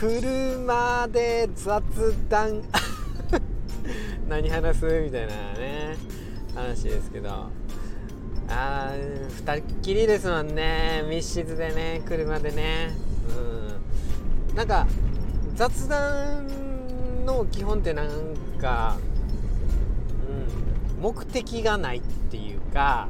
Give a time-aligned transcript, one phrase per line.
[0.00, 1.82] 車で雑
[2.30, 2.62] 談。
[4.30, 5.94] 何話すみたいなね
[6.54, 7.28] 話ですけど。
[8.48, 11.04] あー2人っきりですもんね。
[11.06, 12.96] 密室でね車でね。
[14.48, 14.56] うん。
[14.56, 14.86] なんか
[15.54, 16.46] 雑談
[17.26, 18.08] の基本ってなん
[18.58, 18.96] か、
[20.96, 23.08] うん、目的がないっていうか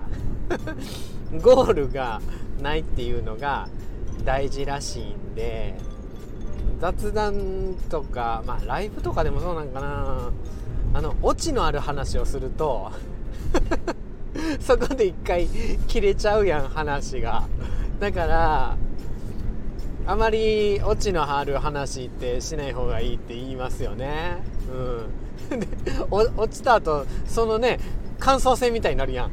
[1.40, 2.20] ゴールが
[2.60, 3.68] ないっていうのが
[4.24, 5.76] 大事らしいんで
[6.80, 10.30] 雑談とかまあライブとかでもそうなんかな。
[10.92, 12.90] あのオチのある話をすると
[14.58, 15.46] そこで一回
[15.86, 17.44] 切れちゃうやん話が。
[18.00, 18.76] だから
[20.06, 24.38] あまりオチのある話ってしない方がいいって言いますよね。
[25.50, 25.60] うん。
[25.60, 25.66] で
[26.10, 27.78] 落ちた後そのね
[28.18, 29.30] 感想戦みたいになるやん。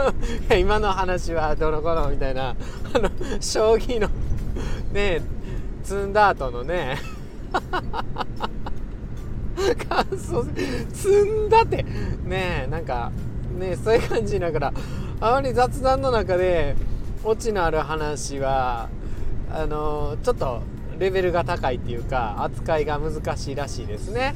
[0.58, 3.08] 今の話はどの頃みたいなあの
[3.40, 4.12] 将棋のね
[4.94, 5.22] え
[5.88, 6.98] 積んだ後のね。
[9.88, 10.44] 感想
[10.92, 11.82] 積んだって。
[12.24, 13.10] ねえなんか
[13.58, 14.72] ねそういう感じだから
[15.22, 16.76] あまり雑談の中で
[17.24, 18.90] オチのある話は
[19.50, 20.60] あのちょっと
[20.98, 24.34] レベルが高いっていうか扱いが難しいらしいですね。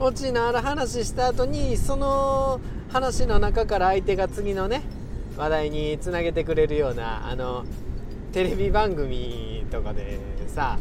[0.00, 4.82] うん、オチのある話した後にその話の中から相手が次のね
[5.36, 7.64] 話題につなげてくれるようなあの
[8.32, 10.78] テレビ番組とかでさ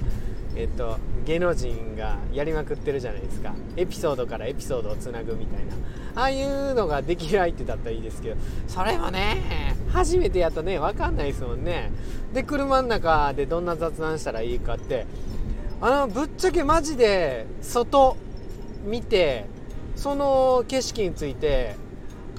[0.55, 3.53] えっと、芸能人がやりまくってるじゃないですか。
[3.77, 5.73] エピソードからエピソードをつなぐみたいな。
[6.15, 8.35] ああいうのができる相手だったらいいですけど
[8.67, 11.91] それもね初めてやったね分かんないですもんね。
[12.33, 15.05] で車の中でどんな雑談したらいいかって。
[15.83, 18.15] あのぶっちゃけマジで外
[18.85, 19.45] 見て
[19.95, 21.75] その景色について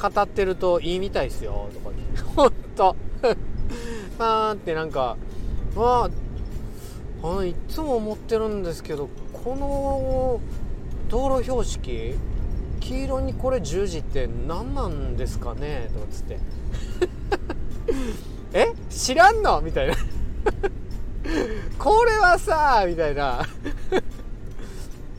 [0.00, 1.90] 語ってるといいみたいですよとか。
[2.36, 2.94] ほんと。
[4.18, 5.16] パーンってなんか
[5.74, 6.10] まあ
[7.22, 10.40] あのいつも思ってるんですけどこの
[11.08, 12.14] 道路標識
[12.80, 15.88] 黄色にこれ十字って何なんですかね？
[15.92, 16.38] とかつって。
[18.52, 18.72] え？
[18.90, 19.60] 知らんの？
[19.60, 19.94] みたいな。
[21.78, 23.46] これはさみたいな。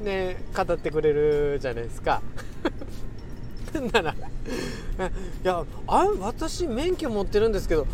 [0.02, 2.22] ね語ってくれるじゃないですか。
[3.94, 4.12] なら。
[4.12, 4.16] い
[5.44, 7.88] やあ私免許持ってるんですけど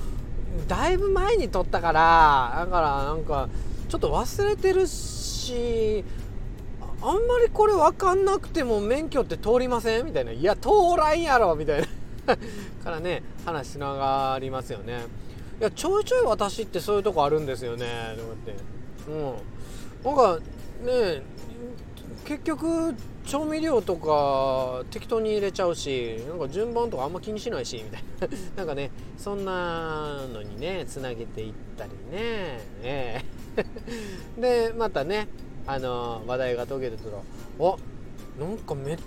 [0.67, 3.49] だいぶ前に取ったからだからなんか
[3.87, 6.03] ちょっと忘れてるし
[7.01, 11.87] あんまりこれ分かんなくても免許って通りませんみたいな「いや通らんやろ」みたいな。
[12.83, 15.05] からね話つながりますよね。
[15.59, 18.15] いやちょいちょい私ってそういうとこあるんですよね。
[18.17, 18.55] と思って。
[19.07, 20.15] うん。
[20.15, 20.39] なんか
[20.85, 21.21] ね
[22.25, 22.95] 結局
[23.29, 28.37] 調味料とか適当に入れちゃうしなんか順番とかあんま気にしないしみたいな。
[28.57, 32.59] なんかねそんなのにねつなげていったりね。
[32.81, 33.21] え
[33.55, 33.65] え。
[34.41, 35.27] でまたね
[35.67, 37.17] あの話題が途切れたら
[37.69, 37.75] 「あ
[38.39, 38.97] なんかめっ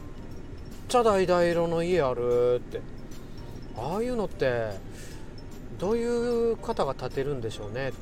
[0.87, 2.81] ちゃ橙色の家ある」って。
[3.77, 4.71] ああいうのって
[5.83, 7.93] どういう方が建てるんでしょうね。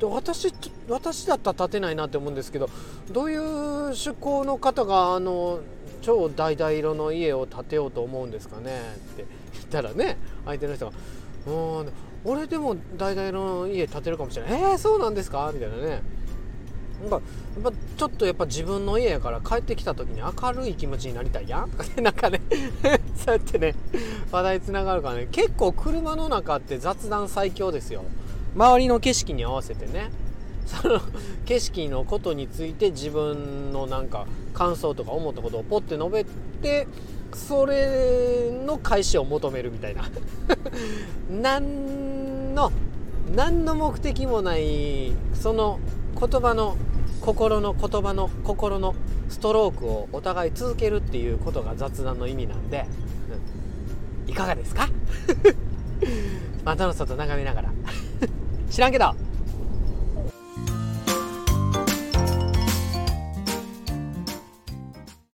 [0.00, 0.52] で私
[0.88, 2.68] 私だったら建てないなって思うんですけど
[3.12, 5.60] どういう趣向の方があの
[6.02, 8.80] 超橙色の家を建てようと思うんですかね
[9.12, 10.92] って言ったらね相手の人が
[11.46, 11.92] 「うん
[12.24, 14.60] 俺でも橙色の家建てるかもしれない。
[14.60, 15.50] えー、そうなんですか？
[15.54, 16.02] みたいなね。
[17.10, 17.20] やっ
[17.62, 21.70] ぱちょっとやっぱ自分の家やから帰ってきた時に明るい気持ちになりたいやん。
[21.70, 22.40] とかねなんかね
[23.16, 23.74] そうやってね
[24.30, 25.28] 話題つながるからね。
[25.30, 28.04] 結構車の中って雑談最強ですよ。
[28.54, 30.10] 周りの景色に合わせてね。
[30.66, 31.00] その
[31.46, 36.26] 景色のことについて自分のなんか感想とか思ったことをポッて述べ
[36.60, 36.86] て
[37.32, 40.04] それの返しを求めるみたいな。
[41.30, 42.72] 何の
[43.34, 45.78] 何の目的もないその
[46.18, 46.76] 言葉の
[47.20, 48.94] 心の言葉の心の
[49.28, 52.86] ストロークをお互い続けるっていうことが雑談の意味なんで、
[54.24, 54.88] うん、いかがですか？
[56.64, 57.70] またの外眺めながら。
[58.70, 59.12] 知らんけど。